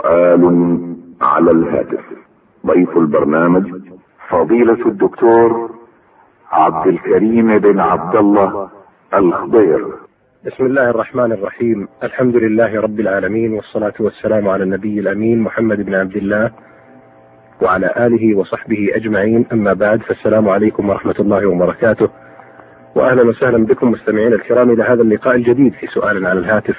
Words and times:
سؤال 0.00 0.44
على 1.20 1.50
الهاتف. 1.50 2.04
ضيف 2.66 2.96
البرنامج 2.96 3.64
فضيلة 4.28 4.86
الدكتور 4.86 5.70
عبد 6.52 6.86
الكريم 6.86 7.58
بن 7.58 7.80
عبد 7.80 8.16
الله 8.16 8.68
الخضير. 9.14 9.86
بسم 10.46 10.66
الله 10.66 10.90
الرحمن 10.90 11.32
الرحيم. 11.32 11.88
الحمد 12.02 12.36
لله 12.36 12.80
رب 12.80 13.00
العالمين 13.00 13.52
والصلاة 13.52 13.92
والسلام 14.00 14.48
على 14.48 14.64
النبي 14.64 15.00
الأمين 15.00 15.40
محمد 15.40 15.86
بن 15.86 15.94
عبد 15.94 16.16
الله 16.16 16.50
وعلى 17.62 17.94
آله 17.96 18.38
وصحبه 18.38 18.88
أجمعين. 18.94 19.46
أما 19.52 19.72
بعد 19.72 20.02
فالسلام 20.02 20.48
عليكم 20.48 20.88
ورحمة 20.88 21.14
الله 21.20 21.46
وبركاته. 21.46 22.08
وأهلا 22.94 23.22
وسهلا 23.22 23.66
بكم 23.66 23.90
مستمعين 23.90 24.32
الكرام 24.32 24.70
إلى 24.70 24.82
هذا 24.82 25.02
اللقاء 25.02 25.34
الجديد 25.36 25.72
في 25.72 25.86
سؤال 25.86 26.26
على 26.26 26.40
الهاتف. 26.40 26.76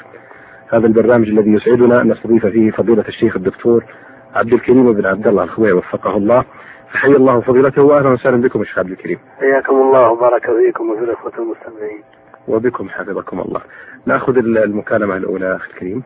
هذا 0.73 0.87
البرنامج 0.87 1.27
الذي 1.27 1.53
يسعدنا 1.53 2.01
أن 2.01 2.11
نستضيف 2.11 2.45
فيه 2.45 2.71
فضيلة 2.71 3.05
الشيخ 3.07 3.35
الدكتور 3.35 3.85
عبد 4.35 4.53
الكريم 4.53 4.93
بن 4.93 5.05
عبد 5.05 5.27
الله 5.27 5.43
الخوي 5.43 5.71
وفقه 5.71 6.17
الله 6.17 6.45
فحي 6.93 7.07
الله 7.07 7.41
فضيلته 7.41 7.83
واهلا 7.83 8.09
وسهلا 8.09 8.41
بكم 8.41 8.63
شيخ 8.63 8.79
عبد 8.79 8.91
الكريم. 8.91 9.19
حياكم 9.39 9.75
الله 9.75 10.11
وبارك 10.11 10.45
فيكم 10.45 10.89
وفي 10.89 11.03
الأخوة 11.03 11.31
المستمعين. 11.39 12.03
وبكم 12.47 12.89
حفظكم 12.89 13.39
الله. 13.39 13.61
نأخذ 14.05 14.37
المكالمة 14.37 15.17
الأولى 15.17 15.55
أخي 15.55 15.71
الكريم. 15.71 16.03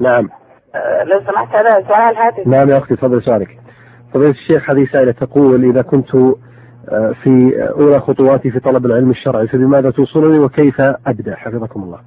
نعم. 0.00 0.28
أه 0.74 1.04
لو 1.04 1.20
سمحت 1.20 1.54
هذا 1.54 1.86
سؤال 1.88 2.16
هاتف. 2.16 2.46
نعم 2.46 2.70
يا 2.70 2.78
أختي 2.78 2.96
تفضل 2.96 3.22
سؤالك. 3.22 3.58
فضيلة 4.14 4.30
الشيخ 4.30 4.70
هذه 4.70 4.86
سائلة 4.92 5.12
تقول 5.12 5.64
إذا 5.64 5.82
كنت 5.82 6.16
في 7.22 7.62
أولى 7.78 8.00
خطواتي 8.00 8.50
في 8.50 8.60
طلب 8.60 8.86
العلم 8.86 9.10
الشرعي 9.10 9.48
فبماذا 9.48 9.90
توصلني 9.90 10.38
وكيف 10.38 10.80
أبدأ 11.06 11.34
حفظكم 11.34 11.82
الله. 11.82 12.00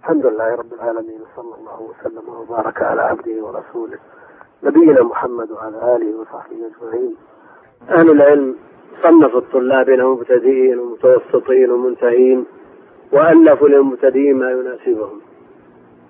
الحمد 0.00 0.26
لله 0.26 0.54
رب 0.54 0.72
العالمين 0.72 1.20
صلى 1.36 1.54
الله 1.60 1.82
وسلم 1.82 2.28
وبارك 2.28 2.82
على 2.82 3.02
عبده 3.02 3.44
ورسوله 3.44 3.98
نبينا 4.64 5.02
محمد 5.02 5.50
وعلى 5.50 5.96
آله 5.96 6.20
وصحبه 6.20 6.56
أجمعين. 6.70 7.14
أهل 7.90 8.10
العلم 8.10 8.56
صنفوا 9.02 9.40
الطلاب 9.40 9.88
إلى 9.88 10.04
مبتدئين 10.04 10.78
ومتوسطين 10.78 11.70
ومنتهين 11.70 12.44
وألفوا 13.12 13.68
للمبتدئين 13.68 14.36
ما 14.36 14.50
يناسبهم. 14.50 15.20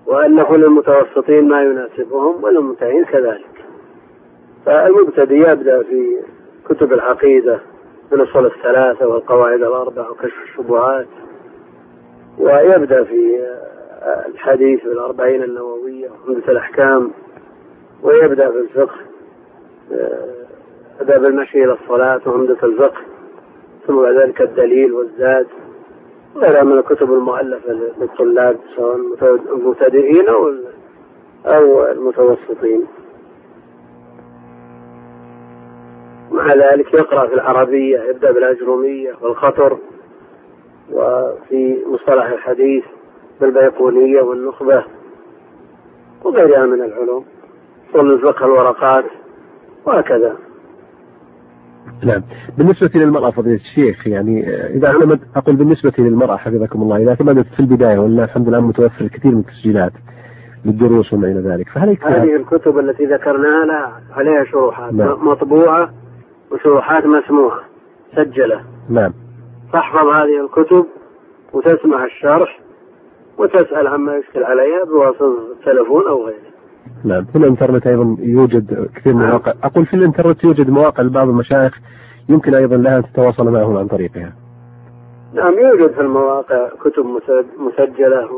وألفوا 0.07 0.57
للمتوسطين 0.57 1.49
ما 1.49 1.63
يناسبهم 1.63 2.45
وللمنتهين 2.45 3.05
كذلك. 3.05 3.65
فالمبتدئ 4.67 5.53
يبدأ 5.53 5.83
في 5.83 6.17
كتب 6.71 6.93
العقيدة 6.93 7.61
من 8.13 8.21
اصول 8.21 8.47
الثلاثة 8.47 9.07
والقواعد 9.07 9.63
الاربع 9.63 10.09
وكشف 10.11 10.43
الشبهات. 10.49 11.07
ويبدأ 12.39 13.05
في 13.05 13.47
الحديث 14.29 14.85
بالأربعين 14.85 15.43
النووية 15.43 16.09
وعمدة 16.11 16.53
الأحكام. 16.53 17.11
ويبدأ 18.03 18.51
في 18.51 18.59
الفقه 18.59 18.97
أداب 21.01 21.25
المشي 21.25 21.65
إلى 21.65 21.73
الصلاة 21.83 22.21
وعمدة 22.27 22.57
الفقه 22.63 23.01
ثم 23.87 24.03
بعد 24.03 24.15
ذلك 24.15 24.41
الدليل 24.41 24.93
والزاد 24.93 25.47
وغيرها 26.37 26.63
من 26.63 26.79
الكتب 26.79 27.13
المؤلفة 27.13 27.73
للطلاب 28.01 28.57
سواء 28.77 28.97
المبتدئين 29.55 30.29
أو 31.47 31.85
المتوسطين. 31.85 32.87
مع 36.31 36.55
ذلك 36.55 36.95
يقرأ 36.95 37.27
في 37.27 37.35
العربية 37.35 38.01
يبدأ 38.01 38.33
بالأجرومية 38.33 39.13
والخطر 39.23 39.79
وفي 40.93 41.79
مصطلح 41.87 42.27
الحديث 42.27 42.85
بالبيقونية 43.41 44.23
والنخبة 44.23 44.85
وغيرها 46.25 46.67
من 46.67 46.83
العلوم 46.83 47.25
أصول 47.95 48.13
الفقه 48.13 48.47
الورقات 48.47 49.05
وهكذا. 49.87 50.37
نعم. 52.05 52.23
بالنسبة 52.59 52.91
للمرأة 52.95 53.31
فضيلة 53.31 53.61
الشيخ 53.61 54.07
يعني 54.07 54.49
إذا 54.67 54.87
اعتمد 54.87 55.21
أقول 55.37 55.57
بالنسبة 55.57 55.93
للمرأة 55.99 56.37
حفظكم 56.37 56.83
الله 56.83 56.97
إذا 56.97 57.09
اعتمدت 57.11 57.47
في 57.47 57.61
البداية 57.61 57.99
ولله 57.99 58.25
الحمد 58.25 58.49
لله 58.49 58.61
متوفر 58.61 59.05
الكثير 59.05 59.33
من 59.33 59.41
التسجيلات 59.41 59.93
للدروس 60.65 61.13
وما 61.13 61.27
إلى 61.27 61.41
ذلك 61.41 61.69
فهل 61.69 61.99
هذه 62.03 62.37
الكتب 62.37 62.79
التي 62.79 63.05
ذكرناها 63.05 63.67
لها 63.67 64.01
عليها 64.13 64.45
شروحات 64.45 64.93
نعم. 64.93 65.29
مطبوعة 65.29 65.91
وشروحات 66.51 67.07
مسموعة 67.07 67.61
مسجلة 68.13 68.65
نعم. 68.89 69.13
تحفظ 69.73 70.07
هذه 70.07 70.45
الكتب 70.45 70.87
وتسمع 71.53 72.05
الشرح 72.05 72.61
وتسأل 73.39 73.87
عما 73.87 74.17
يشكل 74.17 74.45
عليها 74.45 74.85
بواسطة 74.85 75.53
التلفون 75.53 76.07
أو 76.09 76.27
غيره. 76.27 76.51
نعم. 77.05 77.25
في 77.25 77.39
الإنترنت 77.39 77.87
أيضا 77.87 78.17
يوجد 78.21 78.89
كثير 78.97 79.15
من 79.15 79.23
المواقع. 79.23 79.53
أقول 79.63 79.87
في 79.87 79.95
الإنترنت 79.95 80.45
يوجد 80.45 80.71
مواقع 80.71 81.03
لبعض 81.03 81.29
المشايخ 81.29 81.79
يمكن 82.29 82.55
أيضا 82.55 82.77
لها 82.77 82.97
أن 82.97 83.03
تتواصل 83.03 83.45
معهم 83.45 83.77
عن 83.77 83.87
طريقها. 83.87 84.33
نعم 85.35 85.59
يوجد 85.59 85.95
في 85.95 86.01
المواقع 86.01 86.69
كتب 86.69 87.07
مسجلة 87.59 88.29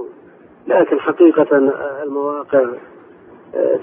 لكن 0.67 1.01
حقيقة 1.01 1.73
المواقع 2.03 2.65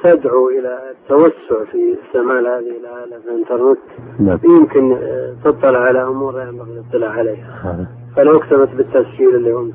تدعو 0.03 0.49
إلى 0.49 0.79
التوسع 0.91 1.71
في 1.71 1.97
استعمال 2.05 2.47
هذه 2.47 2.77
الآلة 2.79 3.19
في 3.21 3.27
الإنترنت. 3.27 3.79
نعم. 4.19 4.39
يمكن 4.59 4.93
آه، 4.93 5.35
تطلع 5.43 5.79
على 5.79 6.03
أمور 6.03 6.41
ينبغي 6.41 6.71
الاطلاع 6.71 7.11
عليها. 7.11 7.87
فلو 8.15 8.31
اكتفت 8.31 8.75
بالتسجيل 8.75 9.35
اللي 9.35 9.51
هم 9.51 9.73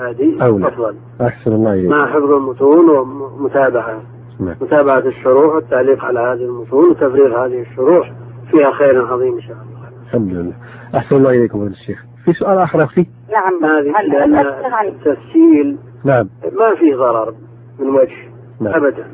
هذه 0.00 0.42
أولى. 0.42 0.68
أفضل. 0.68 0.96
أحسن 1.20 1.52
الله 1.52 1.74
إليك. 1.74 1.90
مع 1.90 2.06
حفظ 2.06 2.30
المتون 2.30 2.90
ومتابعة. 2.90 4.02
نعم. 4.40 4.56
متابعة 4.60 4.98
الشروح 4.98 5.54
والتعليق 5.54 6.04
على 6.04 6.20
هذه 6.20 6.44
المتون 6.44 6.90
وتفريغ 6.90 7.44
هذه 7.44 7.60
الشروح. 7.60 8.12
فيها 8.50 8.70
خير 8.72 9.06
عظيم 9.06 9.34
إن 9.34 9.40
شاء 9.40 9.56
الله. 9.56 9.88
الحمد 10.06 10.32
لله. 10.32 10.54
أحسن 10.94 11.16
الله 11.16 11.30
إليكم 11.30 11.58
فضيلة 11.58 11.74
الشيخ. 11.74 12.04
في 12.24 12.32
سؤال 12.32 12.58
آخر 12.58 12.84
أختي؟ 12.84 13.06
نعم. 13.30 13.64
هذه 13.64 14.88
التسجيل 14.88 15.78
نعم. 16.04 16.28
ما 16.52 16.74
فيه 16.74 16.96
ضرر 16.96 17.34
من 17.78 17.88
وجه. 17.88 18.29
نعم. 18.60 18.74
أبدا. 18.74 19.04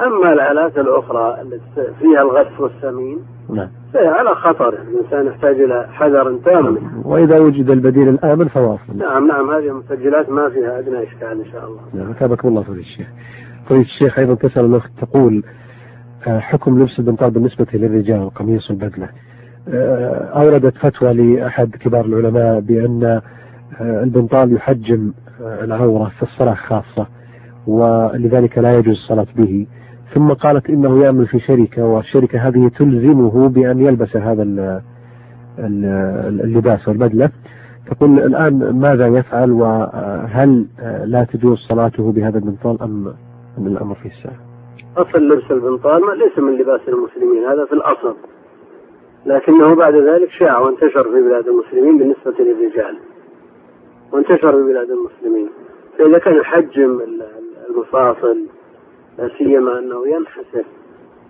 أما 0.00 0.32
الآلات 0.32 0.78
الأخرى 0.78 1.42
التي 1.42 1.92
فيها 2.00 2.22
الغث 2.22 2.60
والسمين 2.60 3.18
نعم. 3.50 3.68
فهي 3.94 4.06
على 4.06 4.28
خطر. 4.28 4.68
الإنسان 4.68 5.26
يحتاج 5.26 5.60
إلى 5.60 5.88
حذر 5.92 6.38
تام. 6.44 6.78
وإذا 7.04 7.40
وجد 7.40 7.70
البديل 7.70 8.08
الآمن 8.08 8.48
فواصل. 8.48 8.96
نعم 8.96 9.28
نعم 9.28 9.50
هذه 9.50 9.68
المسجلات 9.68 10.30
ما 10.30 10.48
فيها 10.48 10.78
أدنى 10.78 11.02
إشكال 11.02 11.40
إن 11.40 11.52
شاء 11.52 11.64
الله. 11.64 11.80
نعم 11.94 12.10
أثابكم 12.10 12.48
الله 12.48 12.62
فضيلة 12.62 12.80
الشيخ. 12.80 13.06
فضيلة 13.66 13.82
الشيخ 13.84 14.18
أيضا 14.18 14.34
تسأل 14.34 14.64
الأخت 14.64 14.90
تقول 15.00 15.42
آه، 16.26 16.38
حكم 16.38 16.78
لبس 16.78 16.98
البنطال 16.98 17.30
بالنسبة 17.30 17.66
للرجال 17.74 18.22
القميص 18.22 18.70
والبدلة 18.70 19.08
آه، 19.68 20.42
أوردت 20.42 20.76
فتوى 20.76 21.12
لأحد 21.12 21.70
كبار 21.70 22.04
العلماء 22.04 22.60
بأن 22.60 23.04
آه، 23.80 24.02
البنطال 24.02 24.52
يحجم 24.52 25.12
العورة 25.40 26.12
في 26.16 26.22
الصلاة 26.22 26.54
خاصة. 26.54 27.06
ولذلك 27.66 28.58
لا 28.58 28.78
يجوز 28.78 28.94
الصلاة 28.94 29.26
به. 29.36 29.66
ثم 30.14 30.32
قالت 30.32 30.70
إنه 30.70 31.02
يعمل 31.04 31.26
في 31.26 31.40
شركة 31.40 31.84
والشركة 31.84 32.38
هذه 32.38 32.70
تلزمه 32.78 33.48
بأن 33.48 33.86
يلبس 33.86 34.16
هذا 34.16 34.42
اللباس 36.44 36.88
والبدلة. 36.88 37.30
تقول 37.90 38.18
الآن 38.18 38.80
ماذا 38.80 39.06
يفعل 39.06 39.52
وهل 39.52 40.66
لا 41.04 41.24
تجوز 41.32 41.58
صلاته 41.58 42.12
بهذا 42.12 42.38
البنطال 42.38 42.82
أم 42.82 43.14
أن 43.58 43.66
الأمر 43.66 43.94
فيه 43.94 44.10
الساعة؟ 44.10 44.36
أصل 44.96 45.28
لبس 45.28 45.50
البنطال 45.50 46.00
ليس 46.18 46.38
من 46.38 46.54
لباس 46.58 46.80
المسلمين 46.88 47.44
هذا 47.44 47.64
في 47.64 47.72
الأصل. 47.72 48.16
لكنه 49.26 49.74
بعد 49.74 49.94
ذلك 49.94 50.30
شاع 50.38 50.58
وانتشر 50.58 51.02
في 51.02 51.22
بلاد 51.28 51.44
المسلمين 51.48 51.98
بالنسبة 51.98 52.44
للرجال. 52.44 52.98
وانتشر 54.12 54.52
في 54.52 54.72
بلاد 54.72 54.88
المسلمين. 54.90 55.48
فإذا 55.98 56.18
كان 56.18 56.34
يحجم 56.34 57.00
المفاصل 57.72 58.46
لا 59.18 59.30
سيما 59.38 59.78
أنه 59.78 60.08
ينحسر 60.08 60.64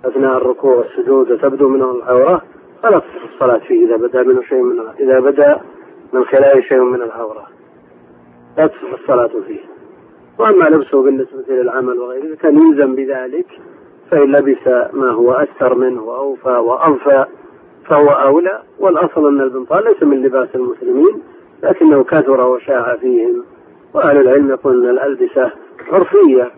أثناء 0.04 0.36
الركوع 0.36 0.74
والسجود 0.74 1.30
وتبدو 1.30 1.68
منه 1.68 1.90
العورة 1.90 2.42
فلا 2.82 2.98
تصح 2.98 3.32
الصلاة 3.34 3.58
فيه 3.58 3.86
إذا 3.86 3.96
بدأ 3.96 4.22
منه 4.22 4.42
شيء 4.42 4.62
من 4.62 4.80
إذا 5.00 5.20
بدأ 5.20 5.60
من 6.12 6.24
خلاله 6.24 6.60
شيء 6.60 6.82
من 6.82 7.02
العورة. 7.02 7.46
لا 8.58 8.66
تصح 8.66 8.92
الصلاة 9.00 9.30
فيه. 9.46 9.60
وأما 10.38 10.64
لبسه 10.64 11.02
بالنسبة 11.02 11.44
للعمل 11.48 11.98
وغيره 11.98 12.36
كان 12.36 12.58
يلزم 12.58 12.94
بذلك 12.94 13.46
فان 14.10 14.32
لبس 14.32 14.92
ما 14.92 15.10
هو 15.10 15.32
أكثر 15.32 15.74
منه 15.74 16.02
وأوفى 16.02 16.48
واضفى 16.48 17.24
فهو 17.86 18.08
أولى. 18.08 18.62
والأصل 18.78 19.28
أن 19.28 19.40
البنطال 19.40 19.84
ليس 19.84 20.02
من 20.02 20.22
لباس 20.22 20.48
المسلمين 20.54 21.22
لكنه 21.62 22.04
كثر 22.04 22.40
وشاع 22.40 22.96
فيهم. 22.96 23.44
وأهل 23.94 24.20
العلم 24.20 24.50
يقول 24.50 24.84
إن 24.84 24.90
الألبسة 24.90 25.52
عرفية. 25.92 26.50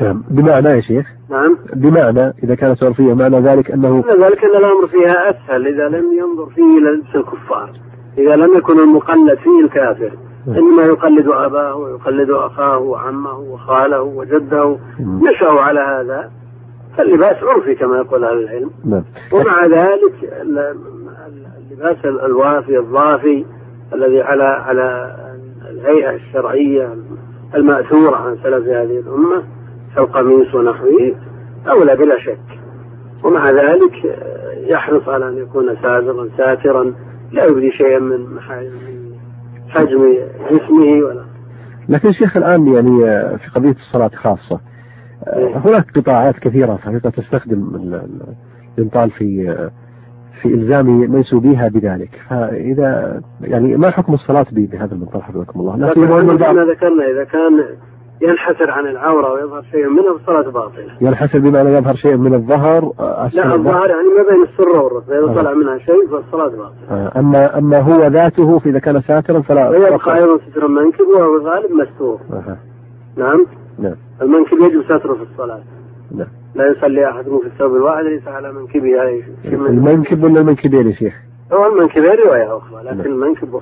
نعم. 0.00 0.24
بمعنى 0.30 0.68
يا 0.68 0.80
شيخ؟ 0.80 1.06
نعم. 1.30 1.58
بمعنى 1.74 2.34
إذا 2.44 2.54
كانت 2.54 2.84
عرفية 2.84 3.14
معنى 3.14 3.40
ذلك 3.40 3.70
أنه 3.70 3.88
معنى 4.06 4.24
ذلك 4.24 4.44
أن 4.44 4.50
الأمر 4.56 4.86
فيها 4.88 5.30
أسهل 5.30 5.66
إذا 5.66 5.88
لم 5.88 6.04
ينظر 6.18 6.46
فيه 6.54 6.78
إلى 6.78 6.90
لبس 6.90 7.14
الكفار. 7.16 7.72
إذا 8.18 8.36
لم 8.36 8.56
يكن 8.56 8.78
المقلد 8.80 9.38
فيه 9.38 9.64
الكافر. 9.64 10.12
إنما 10.48 10.82
يقلد 10.82 11.28
أباه 11.28 11.74
ويقلد 11.74 12.30
أخاه 12.30 12.78
وعمه 12.78 13.38
وخاله 13.38 14.02
وجده. 14.02 14.76
مم. 15.00 15.20
نشأوا 15.28 15.60
على 15.60 15.80
هذا. 15.80 16.30
فاللباس 16.96 17.36
عرفي 17.42 17.74
كما 17.74 17.96
يقول 17.96 18.24
أهل 18.24 18.38
العلم. 18.38 18.70
نعم. 18.84 19.04
ومع 19.32 19.66
ذلك 19.66 20.14
ال- 20.42 20.76
اللباس 21.70 22.04
الوافي 22.04 22.78
الضافي 22.78 23.44
الذي 23.94 24.22
على 24.22 24.44
على 24.44 25.16
الهيئة 25.70 26.10
الشرعية 26.14 26.94
المأثورة 27.54 28.16
عن 28.16 28.36
سلف 28.42 28.66
هذه 28.68 28.98
الأمة 29.00 29.42
كالقميص 29.96 30.54
ونحوه 30.54 31.14
أولى 31.68 31.96
بلا 31.96 32.18
شك 32.20 32.40
ومع 33.24 33.50
ذلك 33.50 34.18
يحرص 34.56 35.08
على 35.08 35.28
أن 35.28 35.38
يكون 35.38 35.76
سابرا 35.82 36.28
ساترا 36.36 36.94
لا 37.32 37.44
يبدي 37.44 37.70
شيئا 37.72 37.98
من 37.98 38.40
حجم 39.68 40.04
جسمه 40.50 41.06
ولا 41.06 41.24
لكن 41.88 42.12
شيخ 42.12 42.36
الآن 42.36 42.66
يعني 42.74 43.04
آه، 43.10 43.36
في 43.36 43.50
قضية 43.54 43.70
الصلاة 43.88 44.08
خاصة 44.14 44.60
آه، 45.26 45.36
إيه. 45.38 45.56
هناك 45.56 45.90
قطاعات 45.98 46.38
كثيرة 46.38 46.76
في 46.76 46.86
الحقيقة 46.88 47.10
تستخدم 47.10 47.74
ال- 47.74 47.94
ال- 47.94 48.34
الإنطال 48.78 49.10
في 49.10 49.50
آه، 49.50 49.70
في 50.42 50.48
إلزام 50.48 50.86
منسوبيها 50.86 51.68
بذلك. 51.68 52.10
فإذا 52.30 53.20
يعني 53.40 53.76
ما 53.76 53.90
حكم 53.90 54.14
الصلاة 54.14 54.46
بهذا 54.52 54.94
المنطال 54.94 55.22
حفظكم 55.22 55.60
الله؟ 55.60 55.76
لا 55.76 55.86
لكن 55.86 56.00
سيما 56.00 56.20
أن 56.20 56.30
البعض 56.30 56.54
كما 56.54 56.64
ذكرنا 56.64 57.04
إذا 57.10 57.24
كان 57.24 57.64
ينحسر 58.22 58.70
عن 58.70 58.86
العورة 58.86 59.32
ويظهر 59.32 59.62
شيء 59.62 59.88
منها 59.88 60.18
فالصلاة 60.18 60.50
باطلة. 60.50 60.92
ينحسر 61.00 61.38
بمعنى 61.38 61.70
يظهر 61.70 61.94
شيء 61.94 62.16
من 62.16 62.34
الظهر 62.34 62.92
آه، 63.00 63.30
لا 63.32 63.54
الظهر. 63.54 63.88
يعني 63.88 64.08
ما 64.18 64.34
بين 64.34 64.42
السرة 64.42 64.82
والركبة 64.82 65.18
إذا 65.18 65.30
آه. 65.30 65.34
طلع 65.34 65.54
منها 65.54 65.78
شيء 65.78 66.08
فالصلاة 66.10 66.48
باطلة. 66.48 66.90
آه، 66.90 67.18
أما 67.18 67.58
أما 67.58 67.78
هو 67.80 68.06
ذاته 68.06 68.58
فإذا 68.58 68.78
كان 68.78 69.02
ساترا 69.02 69.40
فلا 69.40 69.68
ويبقى 69.68 70.16
أيضا 70.16 70.38
ستر 70.50 70.66
المنكب 70.66 71.06
وهو 71.16 71.36
الغالب 71.36 71.70
مستور. 71.72 72.20
آه، 72.32 72.56
نعم؟ 73.16 73.46
نعم. 73.78 73.96
المنكب 74.22 74.58
يجب 74.62 74.84
ستره 74.84 75.14
في 75.14 75.22
الصلاة. 75.32 75.60
نعم. 76.14 76.28
لا 76.54 76.64
يصلي 76.70 77.10
أحدكم 77.10 77.38
في 77.40 77.46
الثوب 77.46 77.76
الواحد 77.76 78.04
ليس 78.04 78.28
على 78.28 78.52
منكبه 78.52 79.02
من 79.44 79.66
المنكب 79.66 80.22
ولا 80.24 80.40
المنكبين 80.40 80.88
يا 80.90 80.94
شيخ؟ 80.94 81.14
هو 81.52 81.66
المنكب 81.72 82.02
رواية 82.02 82.56
أخرى 82.56 82.84
نعم. 82.84 83.00
لكن 83.00 83.10
المنكب 83.10 83.60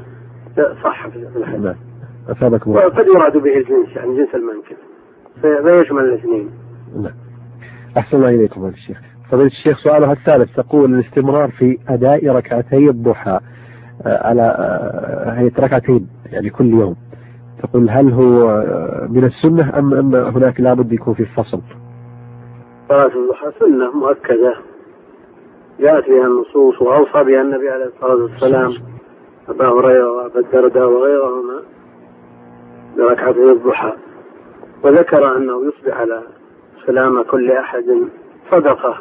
صح 0.85 1.09
في 1.09 1.17
الحديث. 1.37 1.61
نعم. 1.65 1.75
الله 2.69 2.87
وقد 2.87 3.07
يراد 3.15 3.37
به 3.37 3.57
الجنس 3.57 3.97
يعني 3.97 4.17
جنس 4.17 4.29
المنكب. 4.35 4.77
في- 5.43 5.63
فيشمل 5.83 6.05
الاثنين؟ 6.05 6.51
نعم. 7.03 7.13
أحسن 7.99 8.17
الله 8.17 8.29
إليكم 8.29 8.61
هذا 8.65 8.75
الشيخ 8.75 9.01
فضيلة 9.31 9.47
الشيخ 9.47 9.79
سؤالها 9.79 10.13
الثالث. 10.13 10.57
تقول 10.57 10.95
الاستمرار 10.95 11.51
في 11.51 11.79
أداء 11.89 12.29
ركعتي 12.29 12.91
الضحى 12.91 13.41
آه، 14.07 14.27
على 14.29 14.43
آه، 14.43 15.31
هيئة 15.39 15.61
ركعتين 15.61 16.09
يعني 16.27 16.51
كل 16.51 16.67
يوم. 16.67 16.97
تقول 17.63 17.91
هل 17.91 18.13
هو 18.13 18.51
آه، 18.51 19.07
من 19.11 19.25
السنة 19.25 19.79
أم 19.79 19.95
أم 19.95 20.15
هناك 20.15 20.61
لابد 20.61 20.93
يكون 20.93 21.15
في 21.15 21.25
فصل؟ 21.25 21.61
صلاة 22.89 23.07
الضحى 23.17 23.53
سنة 23.61 23.91
مؤكدة. 23.91 24.55
جاءت 25.81 26.11
بها 26.11 26.27
النصوص 26.27 26.83
وأوصى 26.83 27.25
بها 27.25 27.41
النبي 27.41 27.69
عليه 27.69 27.85
الصلاة 27.85 28.15
والسلام 28.15 28.75
أبا 29.49 29.69
هريرة 29.69 30.13
وأبا 30.13 30.41
الدرداء 30.41 30.89
وغيرهما 30.89 31.63
بركعتي 32.97 33.53
الضحى. 33.53 33.93
وذكر 34.85 35.37
أنه 35.37 35.65
يصبح 35.65 36.01
على 36.01 36.23
سلام 36.87 37.23
كل 37.23 37.53
أحد 37.53 38.09
صدقة. 38.51 38.99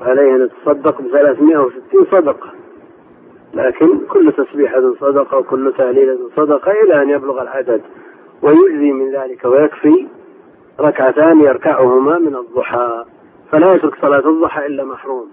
وعليه 0.00 0.36
أن 0.36 0.44
يتصدق 0.44 1.00
ب 1.02 1.08
360 1.08 2.06
صدقة. 2.12 2.50
لكن 3.54 3.98
كل 3.98 4.32
تسبيحة 4.32 4.94
صدقة 5.00 5.38
وكل 5.38 5.72
تهليلة 5.78 6.18
صدقة 6.36 6.72
إلى 6.72 7.02
أن 7.02 7.10
يبلغ 7.10 7.42
العدد 7.42 7.82
ويجزي 8.42 8.92
من 8.92 9.12
ذلك 9.12 9.44
ويكفي 9.44 10.06
ركعتان 10.80 11.40
يركعهما 11.40 12.18
من 12.18 12.36
الضحى 12.36 13.04
فلا 13.52 13.74
يترك 13.74 13.94
صلاة 14.02 14.28
الضحى 14.28 14.66
إلا 14.66 14.84
محروم. 14.84 15.26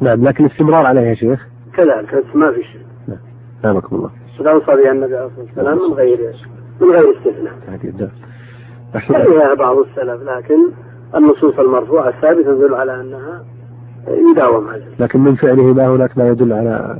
نعم 0.00 0.24
لكن 0.24 0.44
الاستمرار 0.44 0.86
عليها 0.86 1.02
يا 1.02 1.14
شيخ. 1.14 1.46
كذلك 1.76 2.24
ما 2.34 2.52
في 2.52 2.62
شيء. 2.62 2.86
سلامكم 3.62 3.96
الله. 3.96 4.10
أوصى 4.40 4.82
بها 4.82 4.92
النبي 4.92 5.16
عليه 5.16 5.26
الصلاة 5.26 5.44
والسلام 5.46 5.78
من 5.78 5.94
غير 5.94 6.34
من 6.80 6.90
غير 6.90 7.18
استثناء. 7.18 7.54
أحسن 8.96 9.14
كرهها 9.14 9.54
بعض 9.54 9.78
السلف 9.78 10.22
لكن 10.22 10.70
النصوص 11.14 11.58
المرفوعة 11.58 12.08
الثابتة 12.08 12.42
تدل 12.42 12.74
على 12.74 13.00
أنها 13.00 13.44
يداوم 14.08 14.68
عليها. 14.68 14.88
لكن 15.00 15.20
من 15.20 15.34
فعله 15.34 15.74
ما 15.74 15.86
هناك 15.86 16.18
ما 16.18 16.28
يدل 16.28 16.52
على 16.52 16.98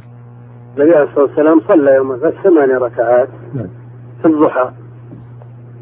النبي 0.76 0.94
عليه 0.94 1.08
الصلاة 1.08 1.24
والسلام 1.24 1.60
صلى 1.68 1.94
يوم 1.94 2.12
الفتح 2.12 2.42
ثمان 2.42 2.70
ركعات. 2.70 3.28
نعم. 3.54 3.68
في 4.22 4.28
الضحى. 4.28 4.70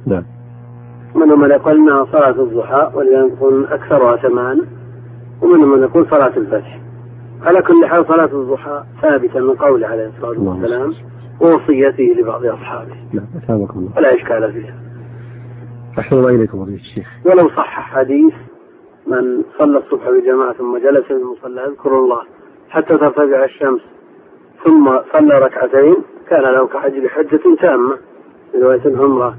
نعم. 0.07 0.25
منهم 1.15 1.41
من 1.41 1.51
يقول 1.51 1.77
انها 1.77 2.05
صلاة 2.05 2.43
الضحى 2.43 2.91
وليكن 2.95 3.65
أكثرها 3.65 4.17
ثمان 4.17 4.61
ومنهم 5.43 5.73
من 5.73 5.83
يقول 5.83 6.07
صلاة 6.11 6.37
الفتح. 6.37 6.81
على 7.43 7.63
كل 7.63 7.87
حال 7.87 8.07
صلاة 8.07 8.31
الضحى 8.33 8.85
ثابتة 9.03 9.41
من 9.41 9.55
قوله 9.55 9.87
عليه 9.87 10.07
الصلاة 10.07 10.33
اللهم 10.33 10.63
والسلام 10.63 10.93
ووصيته 11.41 12.15
لبعض 12.21 12.47
أصحابه. 12.47 12.97
نعم 13.13 13.27
أثابكم 13.37 13.79
الله 13.79 13.93
ولا 13.97 14.15
إشكال 14.15 14.53
فيها. 14.53 14.75
أحسن 15.99 16.17
الله 16.17 16.31
إليكم 16.31 16.65
فضيلة 16.65 16.81
الشيخ 16.81 17.09
ولو 17.25 17.49
صح 17.49 17.81
حديث 17.81 18.35
من 19.07 19.43
صلى 19.59 19.79
الصبح 19.79 20.11
بجماعة 20.11 20.53
ثم 20.53 20.79
جلس 20.79 21.05
في 21.05 21.13
المصلى 21.13 21.63
يذكر 21.63 21.99
الله 21.99 22.21
حتى 22.69 22.99
ترتفع 22.99 23.45
الشمس 23.45 23.81
ثم 24.65 24.99
صلى 25.13 25.39
ركعتين 25.39 25.95
كان 26.29 26.43
له 26.43 26.67
كحجر 26.67 27.09
حجة 27.09 27.57
تامة. 27.61 27.99
في 28.55 28.61
رواية 28.63 28.87
العمرة. 28.87 29.37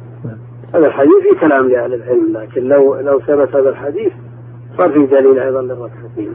هذا 0.73 0.87
الحديث 0.87 1.13
فيه 1.23 1.39
كلام 1.39 1.69
لأهل 1.69 1.93
العلم 1.93 2.37
لكن 2.37 2.63
لو 2.63 2.95
لو 2.95 3.19
ثبت 3.19 3.55
هذا 3.55 3.69
الحديث 3.69 4.13
صار 4.77 4.89
فيه 4.89 5.05
دليل 5.05 5.39
أيضا 5.39 5.61
للركعتين. 5.61 6.33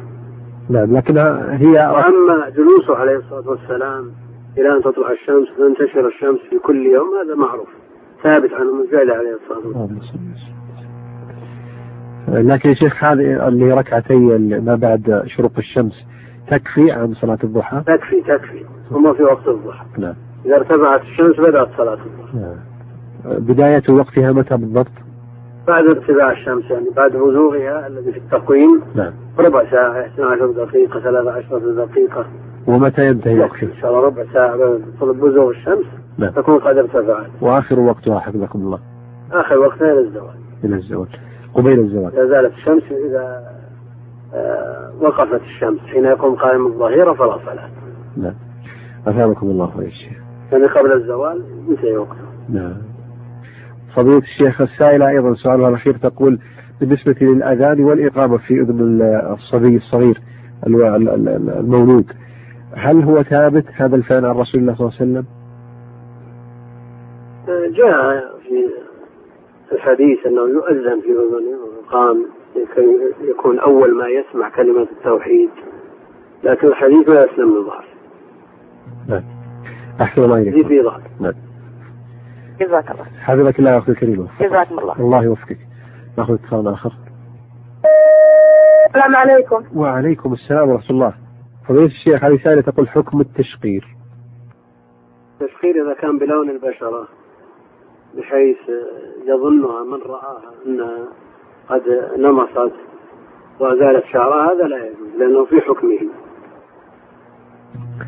نعم 0.68 0.96
لكنها 0.96 1.56
هي 1.56 1.72
وأما 1.72 2.48
جلوسه 2.56 2.96
عليه 2.96 3.16
الصلاة 3.16 3.48
والسلام 3.48 4.12
إلى 4.58 4.68
أن 4.76 4.82
تطلع 4.82 5.10
الشمس 5.10 5.48
وتنتشر 5.50 6.08
الشمس 6.08 6.40
في 6.50 6.58
كل 6.58 6.86
يوم 6.86 7.08
هذا 7.24 7.34
معروف. 7.34 7.68
ثابت 8.22 8.52
عنه 8.52 8.74
من 8.74 8.86
فعله 8.92 9.14
عليه 9.14 9.34
الصلاة 9.34 9.66
والسلام. 9.66 10.00
لكن 12.28 12.68
يا 12.68 12.74
شيخ 12.74 13.04
هذه 13.04 13.48
اللي 13.48 13.72
ركعتي 13.72 14.18
ما 14.38 14.74
بعد 14.74 15.22
شروق 15.26 15.52
الشمس 15.58 15.92
تكفي 16.50 16.92
عن 16.92 17.14
صلاة 17.14 17.38
الضحى؟ 17.44 17.82
تكفي 17.86 18.20
تكفي. 18.20 18.64
هم 18.90 19.14
في 19.14 19.22
وقت 19.22 19.48
الضحى. 19.48 19.84
نعم. 19.98 20.14
إذا 20.46 20.56
ارتفعت 20.56 21.00
الشمس 21.00 21.40
بدأت 21.40 21.68
صلاة 21.76 21.98
الضحى. 22.06 22.38
نعم. 22.38 22.69
بداية 23.24 23.82
وقتها 23.90 24.32
متى 24.32 24.56
بالضبط؟ 24.56 24.90
بعد 25.66 25.84
ارتفاع 25.84 26.32
الشمس 26.32 26.64
يعني 26.70 26.86
بعد 26.96 27.10
بزوغها 27.10 27.86
الذي 27.86 28.12
في 28.12 28.18
التقويم. 28.18 28.82
نعم. 28.94 29.12
ربع 29.38 29.70
ساعة 29.70 30.06
12 30.06 30.50
دقيقة 30.50 31.00
13 31.00 31.58
دقيقة. 31.58 32.26
ومتى 32.66 33.06
ينتهي 33.06 33.38
وقتها؟ 33.38 33.62
إن 33.62 33.80
شاء 33.80 33.90
الله 33.90 34.06
ربع 34.06 34.24
ساعة 34.32 34.56
بعد 34.56 34.82
طلب 35.00 35.20
بزوغ 35.20 35.50
الشمس. 35.50 35.86
نعم. 36.18 36.30
تكون 36.30 36.58
قد 36.58 36.78
ارتفعت. 36.78 37.26
وآخر 37.40 37.80
وقتها 37.80 38.20
حفظكم 38.20 38.58
الله. 38.58 38.78
آخر 39.32 39.58
وقتها 39.58 39.92
إلى 39.92 40.00
الزوال 40.00 40.34
إلى 40.64 40.76
الزوال 40.76 41.08
قبيل 41.54 41.78
الزوال 41.78 42.12
إذا 42.12 42.26
زالت 42.26 42.52
الشمس 42.54 42.82
إذا 42.82 43.42
آه 44.34 44.92
وقفت 45.00 45.40
الشمس. 45.42 45.80
حين 45.80 46.04
يقوم 46.04 46.34
قائم 46.34 46.66
الظهيرة 46.66 47.12
فلا 47.12 47.38
صلاة. 47.46 47.68
نعم. 48.16 48.34
أثابكم 49.06 49.46
الله 49.46 49.66
خير 49.76 49.86
الشيخ 49.86 50.18
يعني 50.52 50.66
قبل 50.66 50.92
الزوال 50.92 51.44
ينتهي 51.68 51.96
وقته. 51.96 52.14
نعم. 52.48 52.76
فضيلة 53.96 54.18
الشيخ 54.18 54.60
السائلة 54.60 55.08
أيضا 55.08 55.34
سؤالها 55.34 55.68
الأخير 55.68 55.96
تقول 55.96 56.38
بالنسبة 56.80 57.16
للأذان 57.20 57.80
والإقامة 57.80 58.38
في 58.38 58.60
أذن 58.60 59.02
الصبي 59.32 59.76
الصغير 59.76 60.20
المولود 60.66 62.12
هل 62.76 63.02
هو 63.02 63.22
ثابت 63.22 63.64
هذا 63.74 63.96
الفعل 63.96 64.24
عن 64.26 64.34
رسول 64.34 64.60
الله 64.60 64.74
صلى 64.74 64.88
الله 64.88 64.96
عليه 65.00 65.10
وسلم؟ 65.10 65.24
جاء 67.74 68.30
في 68.48 69.74
الحديث 69.74 70.26
أنه 70.26 70.40
يؤذن 70.40 71.00
في 71.00 71.10
أذنه 71.10 71.58
ويقام 71.64 72.26
لكي 72.56 73.14
يكون 73.30 73.58
أول 73.58 73.94
ما 73.94 74.08
يسمع 74.08 74.48
كلمة 74.48 74.82
التوحيد 74.82 75.50
لكن 76.44 76.68
الحديث 76.68 77.08
لا 77.08 77.18
يسلم 77.18 77.54
من 77.54 77.62
ضعف. 77.62 77.84
نعم. 79.08 79.22
أحسن 80.00 80.22
الله 80.22 80.38
إليكم 80.38 80.68
فيه 80.68 80.82
ضعف. 80.82 81.02
نعم. 81.20 81.49
جزاك 82.60 82.90
الله. 82.90 83.04
حفظك 83.04 83.58
الله 83.58 83.70
يا 83.70 83.78
أختي 83.78 83.90
الكريمة 83.90 84.28
جزاكم 84.40 84.78
الله. 84.78 85.00
الله 85.00 85.24
يوفقك. 85.24 85.58
نأخذ 86.18 86.34
اتصال 86.34 86.68
آخر. 86.68 86.92
السلام 88.86 89.16
عليكم. 89.16 89.64
وعليكم 89.74 90.32
السلام 90.32 90.68
ورحمة 90.68 90.90
الله. 90.90 91.14
فضيلة 91.68 91.84
الشيخ 91.84 92.24
هذه 92.24 92.38
سائلة 92.44 92.60
تقول 92.60 92.88
حكم 92.88 93.20
التشقير. 93.20 93.96
التشخير 95.40 95.84
إذا 95.84 95.94
كان 95.94 96.18
بلون 96.18 96.50
البشرة 96.50 97.08
بحيث 98.16 98.58
يظنها 99.26 99.84
من 99.84 99.98
رآها 100.06 100.52
أنها 100.66 101.08
قد 101.68 101.82
نمصت 102.18 102.72
وأزالت 103.60 104.04
شعرها 104.04 104.52
هذا 104.52 104.64
لا 104.64 104.76
يجوز 104.76 105.08
لأنه 105.18 105.44
في 105.44 105.60
حكمه. 105.60 106.00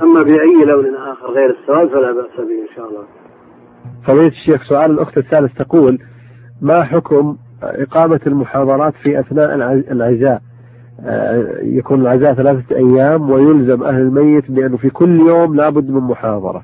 أما 0.02 0.22
بأي 0.22 0.64
لون 0.64 0.94
آخر 0.94 1.30
غير 1.30 1.50
السواد 1.50 1.88
فلا 1.88 2.12
بأس 2.12 2.36
به 2.36 2.62
إن 2.62 2.74
شاء 2.76 2.88
الله. 2.88 3.04
فضيلة 4.06 4.26
الشيخ 4.26 4.62
سؤال 4.68 4.90
الأخت 4.90 5.18
الثالث 5.18 5.58
تقول 5.58 5.98
ما 6.60 6.82
حكم 6.84 7.36
إقامة 7.62 8.20
المحاضرات 8.26 8.94
في 9.02 9.20
أثناء 9.20 9.54
الع- 9.54 9.72
العزاء؟ 9.72 10.42
آه، 11.04 11.58
يكون 11.62 12.00
العزاء 12.00 12.34
ثلاثة 12.34 12.76
أيام 12.76 13.30
ويلزم 13.30 13.82
أهل 13.82 14.00
الميت 14.00 14.50
بأنه 14.50 14.76
في 14.76 14.90
كل 14.90 15.20
يوم 15.20 15.54
لابد 15.54 15.90
من 15.90 16.00
محاضرة. 16.00 16.62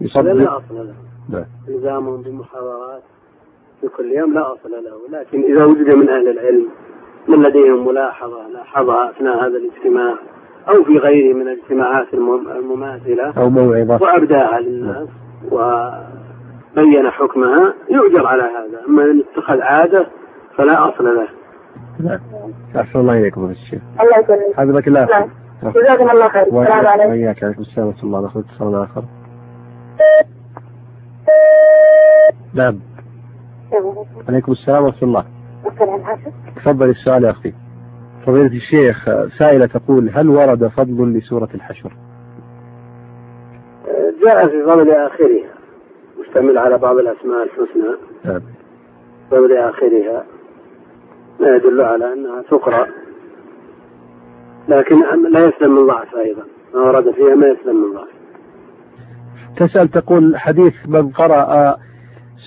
يصدق 0.00 0.32
لا 0.32 0.56
أصل 0.56 0.74
له. 0.74 0.94
نعم. 1.28 1.44
إلزامهم 1.68 2.22
بمحاضرات 2.22 3.02
في 3.80 3.88
كل 3.88 4.12
يوم 4.12 4.34
لا 4.34 4.52
أصل 4.52 4.70
له. 4.70 5.18
لكن 5.18 5.42
إذا 5.42 5.64
وجد 5.64 5.94
من 5.94 6.08
أهل 6.08 6.28
العلم 6.28 6.66
من 7.28 7.42
لديهم 7.42 7.86
ملاحظة 7.88 8.48
لاحظها 8.54 9.10
أثناء 9.10 9.36
هذا 9.36 9.56
الاجتماع 9.56 10.14
أو 10.68 10.84
في 10.84 10.98
غيره 10.98 11.34
من 11.36 11.42
الاجتماعات 11.42 12.14
المم- 12.14 12.48
المماثلة 12.48 13.32
أو 13.36 13.50
موعظة. 13.50 14.02
وأبداها 14.02 14.60
للناس. 14.60 15.08
وبين 15.50 17.10
حكمها 17.10 17.74
يؤجر 17.90 18.26
على 18.26 18.42
هذا. 18.42 18.86
أما 18.88 19.02
إن 19.02 19.22
اتخذ 19.32 19.60
عادة 19.60 20.06
فلا 20.56 20.88
أصل 20.88 21.04
له. 21.04 21.28
نعم 22.00 22.20
أحسن 22.76 22.98
الله 22.98 23.18
إليكم 23.18 23.40
فضيلة 23.40 23.60
الشيخ 23.62 23.82
الله 24.00 24.18
يسلمك 24.18 24.56
حفظك 24.56 24.88
الله 24.88 25.06
نعم. 25.06 25.28
جزاكم 25.72 26.10
الله 26.10 26.28
خير. 26.28 26.42
السلام 26.42 26.86
عليكم. 26.86 27.10
وإياك 27.10 27.44
عليكم 27.44 27.62
السلام 27.62 27.86
ورحمة 27.86 28.02
الله 28.02 28.20
ناخذ 28.20 28.40
اتصال 28.40 28.74
آخر. 28.74 29.04
نعم. 32.54 32.78
عليكم 34.28 34.52
السلام 34.52 34.84
ورحمة 34.84 35.02
الله. 35.02 35.24
السلام 35.66 36.04
عليكم 36.04 36.30
تفضل 36.56 36.90
السؤال 36.90 37.24
يا 37.24 37.30
أختي. 37.30 37.54
فضيلة 38.26 38.56
الشيخ 38.56 39.04
سائلة 39.38 39.66
تقول 39.66 40.10
هل 40.14 40.28
ورد 40.28 40.66
فضل 40.66 41.12
لسورة 41.18 41.48
الحشر؟ 41.54 41.92
جاء 44.24 44.48
في 44.48 44.64
فضل 44.64 44.90
آخرها 44.90 45.54
مشتمل 46.20 46.58
على 46.58 46.78
بعض 46.78 46.96
الأسماء 46.96 47.42
الحسنى. 47.42 47.96
نعم. 48.24 48.40
فضل 49.30 49.56
آخرها 49.56 50.24
ما 51.40 51.56
يدل 51.56 51.80
على 51.80 52.12
أنها 52.12 52.42
تقرأ 52.42 52.86
لكن 54.68 54.96
لا 55.32 55.46
يسلم 55.46 55.74
من 55.74 55.86
ضعف 55.86 56.14
أيضا. 56.14 56.42
ما 56.74 56.80
ورد 56.80 57.10
فيها 57.10 57.34
ما 57.34 57.46
يسلم 57.46 57.76
من 57.76 57.92
ضعف. 57.94 58.08
تسأل 59.56 59.88
تقول 59.88 60.36
حديث 60.36 60.74
من 60.86 61.08
قرأ 61.08 61.76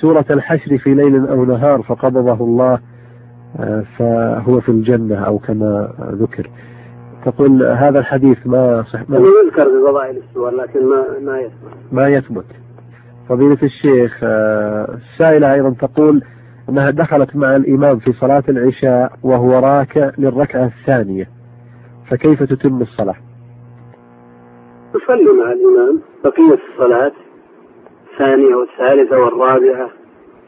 سورة 0.02 0.26
الحشر 0.32 0.78
في 0.78 0.94
ليل 0.94 1.28
أو 1.28 1.46
نهار 1.46 1.82
فقبضه 1.82 2.46
الله 2.46 2.80
آه، 3.60 3.84
فهو 4.00 4.60
في 4.60 4.70
الجنة 4.70 5.26
أو 5.28 5.40
كما 5.40 5.94
ذكر. 6.12 6.50
تقول 7.32 7.64
هذا 7.64 8.00
الحديث 8.00 8.38
ما 8.46 8.84
صح 8.94 9.10
ما, 9.10 9.18
يذكر 9.18 9.64
في 9.64 9.82
فضائل 9.88 10.18
السور 10.18 10.50
لكن 10.50 10.86
ما 10.86 11.06
ما 11.20 11.40
يثبت. 11.40 11.74
ما 11.92 12.08
يثبت. 12.08 12.46
فضيلة 13.30 13.58
الشيخ 13.64 14.20
آه، 14.24 14.98
السائلة 14.98 15.54
أيضا 15.54 15.70
تقول 15.70 16.24
أنها 16.70 16.90
دخلت 16.90 17.36
مع 17.36 17.56
الإمام 17.56 18.00
في 18.00 18.14
صلاة 18.14 18.44
العشاء 18.50 19.12
وهو 19.24 19.52
راكع 19.60 20.12
للركعة 20.18 20.66
الثانية. 20.66 21.30
فكيف 22.10 22.44
تتم 22.44 22.82
الصلاة؟ 22.82 23.16
تصلي 24.94 25.32
مع 25.44 25.52
الإمام 25.52 26.02
بقية 26.24 26.60
الصلاة 26.72 27.12
الثانية 28.12 28.56
والثالثة 28.56 29.18
والرابعة 29.18 29.90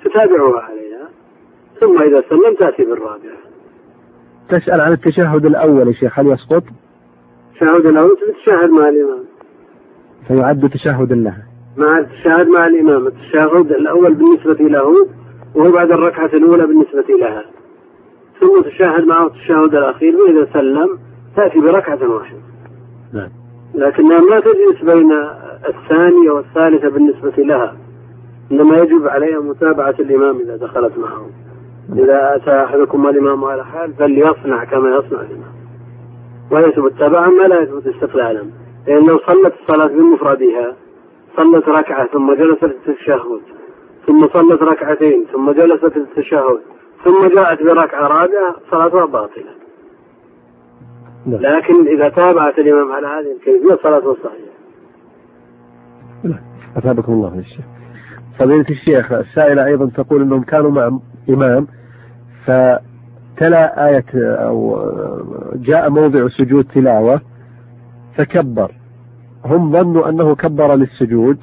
تتابعها 0.05 0.61
عليها 0.61 1.09
ثم 1.79 2.01
إذا 2.01 2.23
سلم 2.29 2.55
تأتي 2.59 2.85
بالرابعة. 2.85 3.48
تسأل 4.49 4.81
عن 4.81 4.91
التشهد 4.91 5.45
الأول 5.45 5.87
يا 5.87 5.93
شيخ 5.93 6.19
هل 6.19 6.27
يسقط؟ 6.27 6.63
التشهد 7.51 7.85
الأول؟ 7.85 8.17
تتشاهد 8.17 8.69
مع 8.69 8.89
الإمام؟ 8.89 9.23
فيعد 10.27 10.69
تشهدا 10.69 11.15
لها 11.15 11.43
مع 11.77 11.99
التشهد 11.99 12.47
مع 12.47 12.67
الإمام. 12.67 13.07
التشهد 13.07 13.71
الأول 13.71 14.13
بالنسبة 14.13 14.67
له 14.67 15.07
وهو 15.55 15.71
بعد 15.71 15.91
الركعة 15.91 16.25
الأولى 16.33 16.67
بالنسبة 16.67 17.17
لها 17.19 17.43
ثم 18.39 18.61
تشاهد 18.61 19.05
معه 19.05 19.27
التشهد 19.27 19.75
الأخير 19.75 20.15
وإذا 20.15 20.53
سلم 20.53 20.99
تأتي 21.35 21.59
بركعة 21.59 22.09
واحدة. 22.11 22.39
نعم. 23.13 23.29
لكنها 23.75 24.19
ما 24.19 24.39
تجلس 24.39 24.81
بين 24.83 25.11
الثانية 25.69 26.31
والثالثة 26.31 26.89
بالنسبة 26.89 27.43
لها 27.43 27.77
إنما 28.51 28.77
يجب 28.77 29.07
عليها 29.07 29.39
متابعة 29.39 29.95
الإمام 29.99 30.39
إذا 30.39 30.55
دخلت 30.55 30.97
معه. 30.97 31.29
إذا 31.93 32.35
أتى 32.35 32.63
أحدكم 32.63 33.07
الإمام 33.07 33.45
على 33.45 33.65
حال 33.65 33.93
فليصنع 33.93 34.63
كما 34.63 34.89
يصنع 34.89 35.21
الإمام. 35.21 35.53
ويثبت 36.51 36.93
تبعا 36.99 37.27
ما 37.27 37.43
لا 37.43 37.61
يثبت 37.61 37.87
استقلالا. 37.87 38.45
لأن 38.87 39.07
لو 39.07 39.17
صلت 39.17 39.53
الصلاة 39.61 39.87
بمفردها 39.87 40.75
صلت 41.37 41.69
ركعة 41.69 42.07
ثم 42.07 42.33
جلست 42.33 42.63
التشهد 42.63 43.41
ثم 44.07 44.19
صلت 44.19 44.61
ركعتين 44.61 45.25
ثم 45.33 45.51
جلست 45.51 45.97
التشهد 45.97 46.59
ثم 47.05 47.27
جاءت 47.27 47.63
بركعة 47.63 48.07
رابعة 48.07 48.55
صلاتها 48.71 49.05
باطلة. 49.05 49.51
نعم. 51.25 51.41
لكن 51.41 51.87
إذا 51.87 52.09
تابعت 52.09 52.59
الإمام 52.59 52.91
على 52.91 53.07
هذه 53.07 53.31
الكيفية 53.31 53.83
صلاته 53.83 54.15
صحيحة. 54.23 54.49
أثابكم 56.77 57.13
الله 57.13 57.35
يا 57.35 57.39
الشيخ 57.39 57.65
فضيلة 58.39 58.65
الشيخ 58.69 59.11
السائلة 59.11 59.65
أيضا 59.65 59.89
تقول 59.95 60.21
أنهم 60.21 60.43
كانوا 60.43 60.71
مع 60.71 60.99
إمام 61.29 61.67
فتلا 62.49 63.87
آية 63.89 64.05
أو 64.15 64.79
جاء 65.55 65.89
موضع 65.89 66.27
سجود 66.27 66.63
تلاوة 66.63 67.21
فكبر. 68.15 68.71
هم 69.45 69.71
ظنوا 69.71 70.09
أنه 70.09 70.35
كبر 70.35 70.75
للسجود 70.75 71.37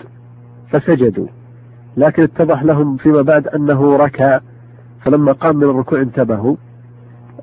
فسجدوا. 0.71 1.27
لكن 1.97 2.23
اتضح 2.23 2.63
لهم 2.63 2.97
فيما 2.97 3.23
بعد 3.23 3.49
أنه 3.49 3.97
ركع 3.97 4.41
فلما 5.05 5.33
قام 5.33 5.57
من 5.57 5.63
الركوع 5.63 6.01
انتبهوا 6.01 6.57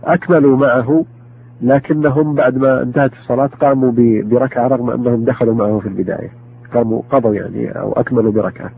أكملوا 0.03 0.57
معه 0.57 1.05
لكنهم 1.61 2.35
بعد 2.35 2.57
ما 2.57 2.81
انتهت 2.81 3.11
الصلاة 3.13 3.49
قاموا 3.61 3.91
بركعة 4.23 4.67
رغم 4.67 4.89
أنهم 4.89 5.23
دخلوا 5.23 5.55
معه 5.55 5.79
في 5.79 5.87
البداية. 5.87 6.31
قاموا 6.73 7.01
قضوا 7.11 7.35
يعني 7.35 7.79
أو 7.79 7.91
أكملوا 7.93 8.31
بركعة. 8.31 8.71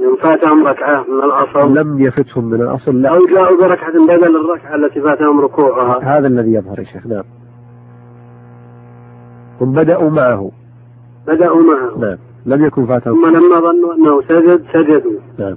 إن 0.00 0.16
فاتهم 0.22 0.66
ركعة 0.66 1.04
من 1.08 1.24
الأصل. 1.24 1.78
لم 1.78 2.00
يفتهم 2.00 2.44
من 2.44 2.62
الأصل. 2.62 3.02
لا 3.02 3.08
أو 3.08 3.18
جاءوا 3.18 3.62
بركعة 3.62 3.92
بدل 3.92 4.36
الركعة 4.36 4.74
التي 4.74 5.00
فاتهم 5.00 5.40
ركوعها 5.40 6.18
هذا 6.18 6.26
الذي 6.26 6.52
يظهر 6.52 6.78
يا 6.78 6.84
شيخ 6.84 7.06
نعم. 7.06 7.24
هم 9.60 9.72
بدأوا 9.72 10.10
معه. 10.10 10.50
بدأوا 11.26 11.60
معه. 11.62 11.98
نعم. 11.98 12.18
لم 12.46 12.64
يكن 12.64 12.86
فاتهم. 12.86 13.14
ثم 13.14 13.26
لما 13.26 13.60
ظنوا 13.60 13.94
أنه 13.94 14.22
سجد 14.22 14.64
سجدوا. 14.72 15.20
نعم. 15.38 15.56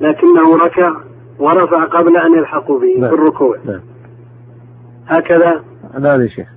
لكنه 0.00 0.56
ركع 0.64 0.94
ورفع 1.38 1.84
قبل 1.84 2.16
أن 2.16 2.38
يلحقوا 2.38 2.80
به 2.80 3.00
نعم. 3.00 3.10
في 3.10 3.14
الركوع. 3.14 3.56
نعم. 3.64 3.80
هكذا. 5.06 5.64
نعم 5.98 6.20
يا 6.20 6.28
شيخ. 6.28 6.48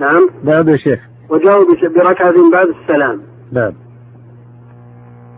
نعم. 0.00 0.28
نعم 0.44 0.68
يا 0.68 0.76
شيخ. 0.76 1.00
وجاءوا 1.30 1.64
بركعة 1.96 2.50
بعد 2.52 2.66
السلام. 2.68 3.20
نعم. 3.52 3.72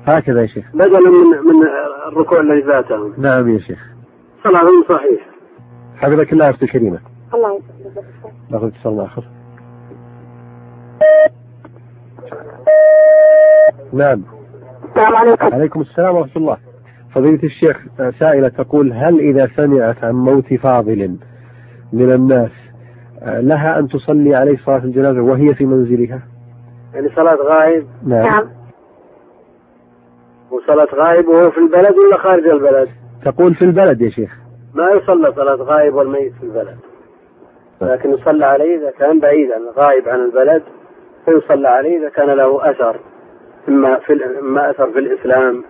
هكذا 0.09 0.43
يا 0.43 0.47
شيخ. 0.47 0.65
بدلا 0.75 0.99
من 0.99 1.31
من 1.31 1.69
الركوع 2.09 2.41
الذي 2.41 2.62
فاتهم 2.62 3.15
نعم 3.19 3.49
يا 3.49 3.59
شيخ. 3.59 3.87
صلاتهم 4.45 4.85
صحيحة. 4.88 5.31
حفظك 5.97 6.33
الله 6.33 6.45
يا 6.45 6.50
أختي 6.50 6.65
الكريمة. 6.65 6.99
الله 7.35 7.59
يسلمك 7.81 8.05
ناخذ 8.50 8.67
اتصال 8.67 9.00
آخر. 9.00 9.25
نعم. 13.93 14.23
السلام 14.88 15.17
عليكم. 15.17 15.55
عليكم 15.55 15.81
السلام 15.81 16.17
ورحمة 16.17 16.37
الله. 16.37 16.57
فضيلة 17.15 17.43
الشيخ 17.43 17.87
سائلة 18.19 18.49
تقول 18.49 18.93
هل 18.93 19.21
إذا 19.21 19.49
سمعت 19.57 20.05
عن 20.05 20.15
موت 20.15 20.55
فاضل 20.55 21.17
من 21.93 22.12
الناس 22.12 22.50
لها 23.23 23.79
أن 23.79 23.88
تصلي 23.88 24.35
عليه 24.35 24.57
صلاة 24.57 24.85
الجنازة 24.85 25.21
وهي 25.21 25.55
في 25.55 25.67
منزلها؟ 25.67 26.23
يعني 26.95 27.09
صلاة 27.17 27.38
غائب؟ 27.45 27.87
نعم. 28.07 28.27
نعم. 28.27 28.58
وصلاة 30.50 30.88
غائب 30.95 31.28
وهو 31.28 31.50
في 31.50 31.59
البلد 31.59 31.95
ولا 31.99 32.17
خارج 32.19 32.47
البلد؟ 32.47 32.88
تقول 33.25 33.55
في 33.55 33.64
البلد 33.64 34.00
يا 34.00 34.11
شيخ. 34.11 34.31
ما 34.75 34.90
يصلى 34.90 35.33
صلاة 35.37 35.55
غائب 35.55 35.95
والميت 35.95 36.33
في 36.40 36.43
البلد. 36.43 36.76
لكن 37.81 38.11
يصلى 38.11 38.47
عليه 38.47 38.76
إذا 38.78 38.90
كان 38.90 39.19
بعيدا 39.19 39.61
غائب 39.76 40.09
عن 40.09 40.21
البلد 40.21 40.62
فيصلى 41.25 41.69
عليه 41.69 41.99
إذا 41.99 42.09
كان 42.09 42.26
له 42.31 42.71
أثر 42.71 42.97
إما 43.69 43.99
في 43.99 44.38
إما 44.40 44.71
أثر 44.71 44.93
في 44.93 44.99
الإسلام 44.99 45.64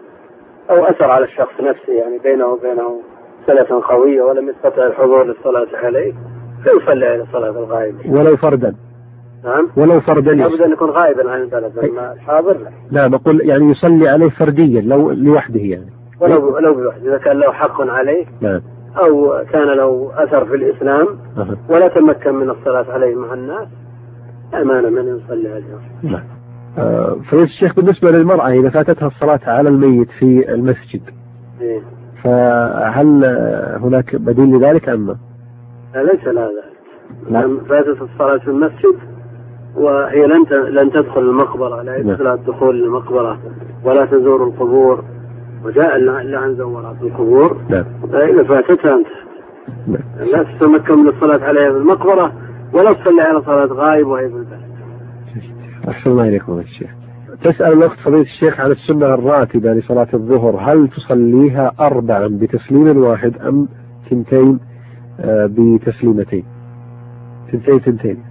أو 0.71 0.85
أثر 0.85 1.11
على 1.11 1.25
الشخص 1.25 1.61
نفسه 1.61 1.93
يعني 1.93 2.19
بينه 2.19 2.47
وبينه 2.47 3.01
صلة 3.47 3.83
قوية 3.89 4.23
ولم 4.23 4.49
يستطع 4.49 4.87
الحضور 4.87 5.25
للصلاة 5.25 5.69
عليه 5.75 6.13
فيصلي 6.65 7.07
على 7.07 7.27
صلاة 7.33 7.51
الغائب. 7.51 8.13
ولو 8.13 8.37
فردا. 8.37 8.75
نعم 9.45 9.69
ولو 9.77 10.01
فردا 10.01 10.31
يا 10.31 10.37
لابد. 10.37 10.61
أن 10.63 10.73
يكون 10.73 10.91
غائبا 10.91 11.31
عن 11.31 11.41
البلد 11.41 11.79
أما 11.79 12.13
الحاضر 12.13 12.53
لا 12.53 12.71
نعم 12.91 13.15
أقول 13.15 13.49
يعني 13.49 13.71
يصلي 13.71 14.09
عليه 14.09 14.29
فرديا 14.29 14.81
لو 14.81 15.11
لوحده 15.11 15.61
يعني 15.61 15.91
ولو 16.21 16.55
ولو 16.55 16.75
بوحده 16.75 17.03
إذا 17.09 17.19
كان 17.19 17.37
له 17.39 17.53
حق 17.53 17.81
عليه 17.81 18.27
نعم 18.41 18.61
أو 18.97 19.43
كان 19.53 19.67
له 19.77 20.11
أثر 20.15 20.45
في 20.45 20.55
الإسلام 20.55 21.07
أها. 21.37 21.57
ولا 21.69 21.89
تمكن 21.89 22.35
من 22.35 22.51
الصلاة 22.51 22.93
عليه 22.93 23.15
مع 23.15 23.35
الناس 23.35 23.69
أمانة 24.55 24.91
من 24.91 25.19
يصلي 25.19 25.49
عليه 25.49 25.65
نعم 26.03 26.25
آه، 26.79 27.17
فضيلة 27.31 27.45
الشيخ 27.45 27.75
بالنسبة 27.75 28.11
للمرأة 28.11 28.49
إذا 28.49 28.71
فاتتها 28.71 29.07
الصلاة 29.07 29.41
على 29.47 29.69
الميت 29.69 30.09
في 30.19 30.55
المسجد 30.55 31.03
إيه. 31.61 31.81
فهل 32.25 33.25
هناك 33.83 34.17
بديل 34.17 34.51
لذلك 34.57 34.89
أم 34.89 35.07
لا؟ 35.07 35.17
لا 35.95 36.03
ليس 36.03 36.29
ذلك 36.29 36.51
لا. 37.31 37.39
لم 37.39 37.61
فاتت 37.69 38.03
الصلاة 38.03 38.39
في 38.39 38.49
المسجد 38.49 38.95
وهي 39.77 40.27
لن 40.27 40.45
لن 40.75 40.91
تدخل 40.91 41.21
المقبرة 41.21 41.83
لا 41.83 41.97
يجوز 41.97 42.07
نعم. 42.13 42.23
لها 42.23 42.35
الدخول 42.35 42.83
للمقبرة 42.83 43.39
ولا 43.85 44.05
تزور 44.07 44.45
القبور 44.45 45.05
وجاء 45.65 45.97
اللع- 45.97 46.21
اللعن 46.21 46.55
زورات 46.57 46.97
القبور. 47.03 47.57
نعم. 47.69 47.85
فإذا 48.13 48.43
فاتتها 48.45 48.95
انتهت 48.95 49.29
نعم. 49.87 50.29
لا 50.33 50.43
تتمكن 50.43 50.95
من 51.03 51.09
الصلاة 51.09 51.45
عليها 51.45 51.71
في 51.71 51.77
المقبرة 51.77 52.33
ولا 52.75 52.93
تصلي 52.93 53.23
على 53.23 53.43
صلاة 53.43 53.67
غائب 53.67 54.07
وهي 54.07 54.29
في 54.29 54.35
البلد. 54.37 54.69
أحسن 55.89 56.11
الله 56.11 56.29
إليكم 56.29 56.47
فضيلة 56.47 56.61
الشيخ 56.69 56.91
تسأل 57.45 57.73
الأخت 57.73 57.99
فضيلة 58.01 58.23
الشيخ 58.23 58.61
عن 58.61 58.71
السنة 58.71 59.07
الراتبة 59.15 59.73
لصلاة 59.73 60.09
الظهر. 60.15 60.57
هل 60.57 60.89
تصليها 60.89 61.73
أربعا 61.81 62.29
بتسليم 62.29 62.99
واحد 62.99 63.39
أم 63.39 63.69
ثنتين 64.11 64.59
آه، 65.21 65.47
بتسليمتين؟ 65.53 66.45
ثنتين 67.53 67.79
ثنتين 67.79 68.23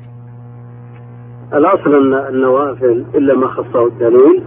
الأصل 1.53 1.95
أن 1.95 2.35
النوافل 2.35 3.05
إلا 3.15 3.35
ما 3.35 3.47
خصه 3.47 3.85
الدليل 3.87 4.43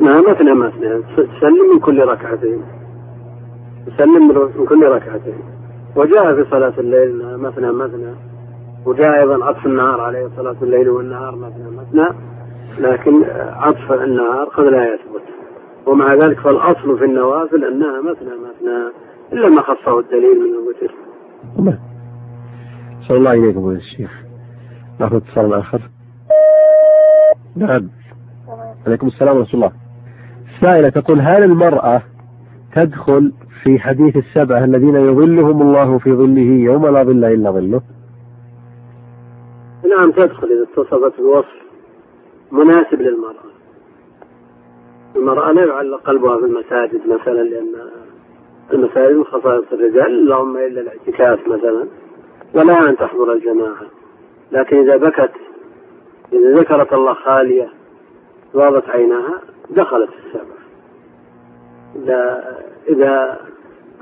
ما 0.00 0.20
مثنى 0.30 0.54
مثنى 0.54 1.02
تسلم 1.16 1.72
من 1.74 1.80
كل 1.80 1.98
ركعتين. 2.08 2.62
تسلم 3.86 4.28
من 4.58 4.66
كل 4.66 4.86
ركعتين. 4.86 5.38
وجاء 5.96 6.34
في 6.34 6.50
صلاة 6.50 6.72
الليل 6.78 7.38
مثنى 7.38 7.72
مثنى 7.72 8.14
وجاء 8.86 9.20
أيضا 9.20 9.44
عطف 9.44 9.66
النهار 9.66 10.00
عليه 10.00 10.28
صلاة 10.36 10.56
الليل 10.62 10.88
والنهار 10.88 11.36
مثنى 11.36 11.70
مثنى 11.70 12.08
لكن 12.78 13.12
عطف 13.36 13.92
النهار 13.92 14.44
قد 14.44 14.64
لا 14.64 14.94
يثبت. 14.94 15.22
ومع 15.86 16.14
ذلك 16.14 16.40
فالأصل 16.40 16.98
في 16.98 17.04
النوافل 17.04 17.64
أنها 17.64 18.00
مثنى 18.00 18.30
مثنى 18.30 18.92
إلا 19.32 19.48
ما 19.48 19.62
خصه 19.62 19.98
الدليل 19.98 20.40
من 20.40 20.54
الوتر. 20.54 20.94
نعم 21.58 21.78
صلى 23.08 23.16
الله 23.16 23.32
إليكم 23.32 23.60
فضيلة 23.60 23.78
الشيخ 23.78 24.10
ناخذ 25.00 25.16
اتصال 25.16 25.54
آخر 25.54 25.80
نعم. 27.56 27.88
عليكم 28.86 29.06
السلام 29.06 29.36
ورحمة 29.36 29.54
الله. 29.54 29.72
سائلة 30.60 30.88
تقول 30.88 31.20
هل 31.20 31.42
المرأة 31.42 32.02
تدخل 32.74 33.32
في 33.62 33.78
حديث 33.78 34.16
السبعة 34.16 34.64
الذين 34.64 34.96
يظلهم 34.96 35.62
الله 35.62 35.98
في 35.98 36.12
ظله 36.12 36.64
يوم 36.72 36.86
لا 36.86 37.02
ظل 37.02 37.24
إلا 37.24 37.50
ظله؟ 37.50 37.80
نعم 39.96 40.10
تدخل 40.10 40.48
إذا 40.48 40.62
اتصفت 40.62 41.20
بوصف 41.20 41.62
مناسب 42.52 43.02
للمرأة. 43.02 43.52
المرأة 45.16 45.52
لا 45.52 45.66
يعلق 45.66 46.00
قلبها 46.00 46.36
في 46.38 46.44
المساجد 46.44 47.00
مثلا 47.06 47.42
لأن 47.42 47.74
المساجد 48.72 49.16
من 49.16 49.24
خصائص 49.24 49.72
الرجال 49.72 50.06
اللهم 50.06 50.56
إلا 50.56 50.80
الإعتكاف 50.80 51.48
مثلا. 51.48 51.86
ولا 52.54 52.90
أن 52.90 52.96
تحضر 52.96 53.32
الجماعة. 53.32 53.86
لكن 54.52 54.76
إذا 54.76 54.96
بكت 54.96 55.32
إذا 56.32 56.52
ذكرت 56.52 56.92
الله 56.92 57.14
خالية 57.14 57.68
غاضت 58.56 58.88
عيناها 58.90 59.40
دخلت 59.70 60.10
السبع 60.26 60.54
إذا 61.96 62.44
إذا 62.88 63.40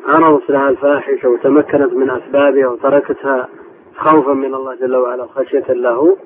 عرضت 0.06 0.50
لها 0.50 0.68
الفاحشة 0.68 1.28
وتمكنت 1.28 1.92
من 1.92 2.10
أسبابها 2.10 2.68
وتركتها 2.68 3.48
خوفا 3.96 4.32
من 4.32 4.54
الله 4.54 4.74
جل 4.74 4.96
وعلا 4.96 5.24
وخشية 5.24 5.72
له 5.72 6.16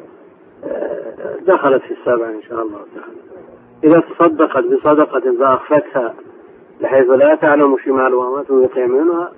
آه، 0.65 1.37
دخلت 1.47 1.83
في 1.83 1.91
السبع 1.91 2.29
إن 2.29 2.43
شاء 2.43 2.63
الله 2.63 2.81
تعالى. 2.95 3.19
إذا 3.85 4.01
تصدقت 4.01 4.65
بصدقة 4.65 5.37
فأخفتها 5.39 6.15
بحيث 6.81 7.11
لا 7.11 7.35
تعلم 7.35 7.77
شمال 7.85 8.15
وما 8.15 8.43
تنفق 8.43 8.79
يمينها 8.79 9.33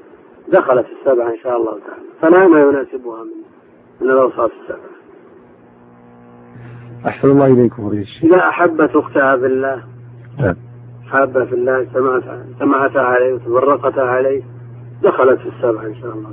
دخلت 0.49 0.87
السبع 1.01 1.29
إن 1.29 1.37
شاء 1.37 1.57
الله 1.57 1.79
تعالى. 1.87 2.03
فلا 2.21 2.49
ما 2.49 2.61
يناسبها 2.61 3.25
من 3.25 3.47
من 4.01 4.11
الأوصاف 4.11 4.51
السبع 4.63 4.86
أحسن 7.07 7.29
الله 7.31 7.47
إليكم 7.47 7.89
فضيلة 7.89 8.03
الشيخ 8.03 8.25
إذا 8.25 8.49
أحبت 8.49 8.97
أختها 8.97 9.37
بالله 9.37 9.85
نعم. 10.39 10.57
حابة 11.07 11.45
في 11.45 11.53
الله 11.55 11.87
سمعت 11.95 12.23
سمعتها 12.59 13.03
عليه 13.03 13.33
وتفرقتها 13.35 14.05
عليه 14.05 14.43
دخلت 15.03 15.41
في 15.41 15.49
السبع 15.49 15.83
إن 15.83 15.95
شاء 15.95 16.13
الله 16.13 16.31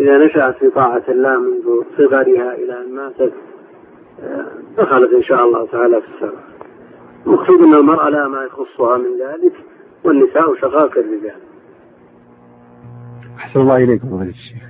إذا 0.00 0.26
نشأت 0.26 0.56
في 0.56 0.70
طاعة 0.70 1.02
الله 1.08 1.40
منذ 1.40 1.84
صغرها 1.98 2.54
إلى 2.54 2.84
أن 2.84 2.94
ماتت 2.96 3.32
آه، 4.22 4.46
دخلت 4.78 5.12
إن 5.14 5.22
شاء 5.22 5.44
الله 5.44 5.66
تعالى 5.66 6.00
في 6.00 6.06
السبع. 6.14 6.38
المقصود 7.26 7.60
أن 7.66 7.74
المرأة 7.74 8.08
لا 8.08 8.28
ما 8.28 8.44
يخصها 8.44 8.98
من 8.98 9.04
ذلك 9.04 9.52
والنساء 10.04 10.54
شقاق 10.60 10.98
الرجال. 10.98 11.40
أحسن 13.36 13.60
الله 13.60 13.76
إليكم 13.76 14.08
فضيلة 14.08 14.30
الشيخ 14.30 14.62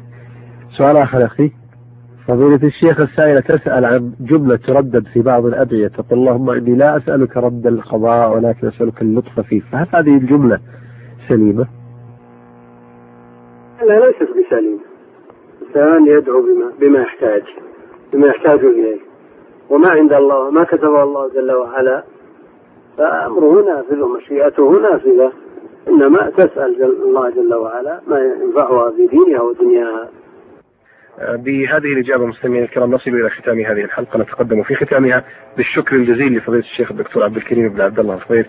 سؤال 0.78 0.96
آخر 0.96 1.26
أخي. 1.26 1.52
فضيلة 2.28 2.60
الشيخ 2.62 3.00
السائلة 3.00 3.40
تسأل 3.40 3.84
عن 3.84 4.12
جملة 4.20 4.56
تردد 4.56 5.06
في 5.14 5.20
بعض 5.20 5.46
الأدعية 5.46 5.88
تقول 5.88 6.18
اللهم 6.18 6.50
إني 6.50 6.74
لا 6.74 6.96
أسألك 6.96 7.36
رد 7.36 7.66
القضاء 7.66 8.36
ولكن 8.36 8.66
أسألك 8.66 9.02
اللطف 9.02 9.40
فيه 9.40 9.60
فهل 9.60 9.86
هذه 9.94 10.16
الجملة 10.16 10.58
سليمة؟ 11.28 11.66
لا 13.86 14.06
ليست 14.06 14.30
بسليمة. 14.30 14.78
الإنسان 15.62 16.06
يدعو 16.06 16.42
بما, 16.42 16.72
بما 16.80 17.00
يحتاج 17.00 17.42
بما 18.12 18.26
يحتاج 18.26 18.58
إليه. 18.64 18.98
وما 19.70 19.90
عند 19.90 20.12
الله 20.12 20.38
وما 20.38 20.64
كتبه 20.64 21.02
الله 21.02 21.28
جل 21.28 21.52
وعلا. 21.52 22.04
فأمره 22.98 23.64
نافذ 23.64 24.00
ومشيئته 24.00 24.80
نافذة. 24.80 25.32
إنما 25.88 26.30
تسأل 26.30 26.78
جل 26.78 26.96
الله 27.02 27.30
جل 27.30 27.54
وعلا 27.54 28.00
ما 28.06 28.18
ينفعها 28.18 28.90
في 28.90 29.06
دينها 29.06 29.42
ودنياها. 29.42 30.08
بهذه 31.18 31.92
الإجابة 31.92 32.26
مستمعينا 32.26 32.64
الكرام 32.64 32.90
نصل 32.94 33.10
إلى 33.10 33.30
ختام 33.30 33.60
هذه 33.60 33.84
الحلقة. 33.84 34.18
نتقدم 34.18 34.62
في 34.62 34.74
ختامها 34.74 35.24
بالشكر 35.56 35.96
الجزيل 35.96 36.36
لفضيلة 36.36 36.62
الشيخ 36.62 36.90
الدكتور 36.90 37.24
عبد 37.24 37.36
الكريم 37.36 37.68
بن 37.68 37.80
عبد 37.80 37.98
الله 37.98 38.14
الخضير 38.14 38.46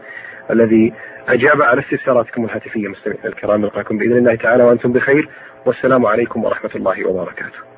الذي 0.51 0.93
أجاب 1.27 1.61
على 1.61 1.81
استفساراتكم 1.81 2.45
الهاتفية 2.45 2.87
مستمعينا 2.87 3.25
الكرام. 3.25 3.61
نلقاكم 3.61 3.97
بإذن 3.97 4.17
الله 4.17 4.35
تعالى 4.35 4.63
وأنتم 4.63 4.91
بخير. 4.91 5.29
والسلام 5.65 6.05
عليكم 6.05 6.43
ورحمة 6.43 6.71
الله 6.75 7.07
وبركاته. 7.07 7.72